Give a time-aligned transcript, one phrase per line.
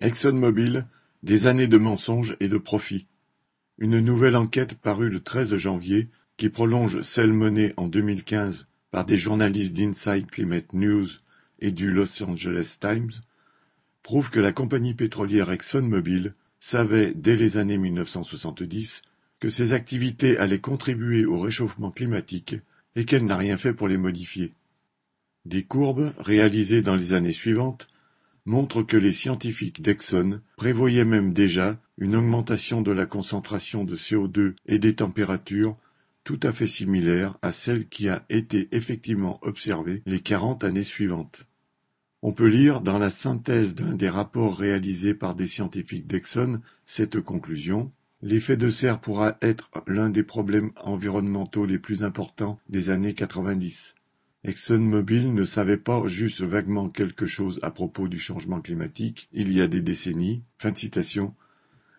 [0.00, 0.86] ExxonMobil,
[1.24, 3.06] des années de mensonges et de profits.
[3.78, 9.18] Une nouvelle enquête parue le 13 janvier, qui prolonge celle menée en 2015 par des
[9.18, 11.08] journalistes d'Inside Climate News
[11.58, 13.10] et du Los Angeles Times,
[14.04, 19.02] prouve que la compagnie pétrolière ExxonMobil savait dès les années 1970
[19.40, 22.54] que ses activités allaient contribuer au réchauffement climatique
[22.94, 24.52] et qu'elle n'a rien fait pour les modifier.
[25.44, 27.88] Des courbes, réalisées dans les années suivantes,
[28.48, 34.54] montrent que les scientifiques d'Exxon prévoyaient même déjà une augmentation de la concentration de CO2
[34.66, 35.74] et des températures
[36.24, 41.46] tout à fait similaire à celle qui a été effectivement observée les quarante années suivantes.
[42.22, 47.20] On peut lire dans la synthèse d'un des rapports réalisés par des scientifiques d'Exxon cette
[47.20, 53.14] conclusion L'effet de serre pourra être l'un des problèmes environnementaux les plus importants des années
[53.14, 53.94] 90.
[54.48, 59.60] ExxonMobil ne savait pas juste vaguement quelque chose à propos du changement climatique il y
[59.60, 60.42] a des décennies,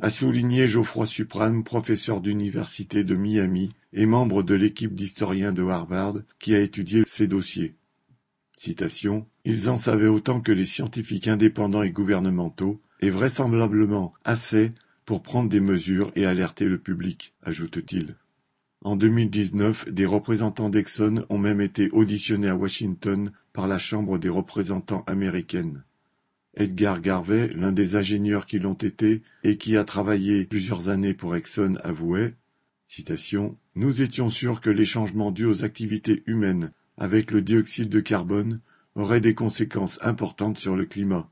[0.00, 6.16] a souligné Geoffroy Supran, professeur d'université de Miami et membre de l'équipe d'historiens de Harvard
[6.40, 7.76] qui a étudié ces dossiers.
[9.44, 14.72] Ils en savaient autant que les scientifiques indépendants et gouvernementaux, et vraisemblablement assez
[15.04, 18.16] pour prendre des mesures et alerter le public, ajoute-t-il.
[18.84, 24.28] En 2019, des représentants d'Exxon ont même été auditionnés à Washington par la Chambre des
[24.28, 25.84] représentants américaine.
[26.54, 31.36] Edgar Garvey, l'un des ingénieurs qui l'ont été et qui a travaillé plusieurs années pour
[31.36, 32.34] Exxon, avouait
[33.76, 38.60] Nous étions sûrs que les changements dus aux activités humaines avec le dioxyde de carbone
[38.96, 41.30] auraient des conséquences importantes sur le climat.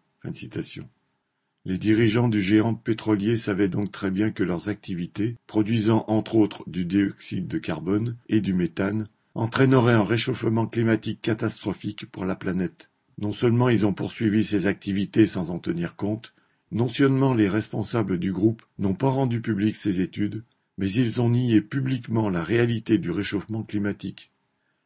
[1.67, 6.65] Les dirigeants du géant pétrolier savaient donc très bien que leurs activités, produisant entre autres
[6.67, 12.89] du dioxyde de carbone et du méthane, entraîneraient un réchauffement climatique catastrophique pour la planète.
[13.19, 16.33] Non seulement ils ont poursuivi ces activités sans en tenir compte,
[16.73, 20.45] non seulement les responsables du groupe n'ont pas rendu publiques ces études,
[20.79, 24.33] mais ils ont nié publiquement la réalité du réchauffement climatique.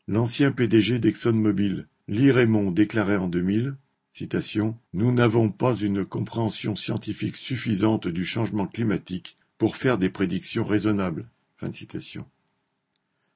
[0.08, 3.83] L'ancien PDG d'ExxonMobil, Lee Raymond, déclarait en 2000 Citation,
[4.92, 11.28] Nous n'avons pas une compréhension scientifique suffisante du changement climatique pour faire des prédictions raisonnables.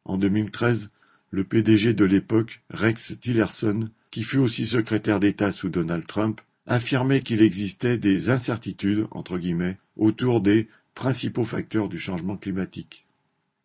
[0.05, 0.91] En 2013,
[1.31, 7.23] le PDG de l'époque, Rex Tillerson, qui fut aussi secrétaire d'État sous Donald Trump, affirmait
[7.23, 13.05] qu'il existait des incertitudes, entre guillemets, autour des principaux facteurs du changement climatique.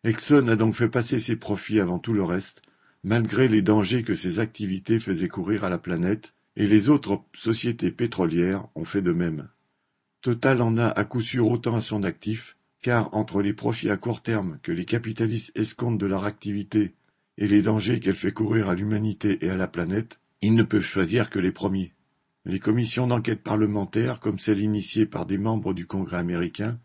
[0.02, 2.62] Exxon a donc fait passer ses profits avant tout le reste,
[3.04, 7.90] malgré les dangers que ses activités faisaient courir à la planète et les autres sociétés
[7.90, 9.48] pétrolières ont fait de même.
[10.20, 13.96] Total en a à coup sûr autant à son actif, car entre les profits à
[13.96, 16.94] court terme que les capitalistes escomptent de leur activité
[17.38, 20.84] et les dangers qu'elle fait courir à l'humanité et à la planète, ils ne peuvent
[20.84, 21.92] choisir que les premiers.
[22.44, 26.78] Les commissions d'enquête parlementaires, comme celle initiée par des membres du Congrès américain,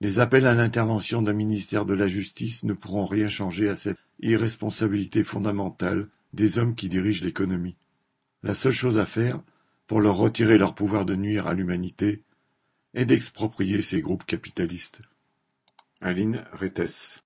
[0.00, 3.98] les appels à l'intervention d'un ministère de la Justice ne pourront rien changer à cette
[4.20, 7.76] irresponsabilité fondamentale des hommes qui dirigent l'économie.
[8.44, 9.40] La seule chose à faire,
[9.86, 12.24] pour leur retirer leur pouvoir de nuire à l'humanité,
[12.92, 15.00] est d'exproprier ces groupes capitalistes.
[16.02, 17.22] Aline Rettes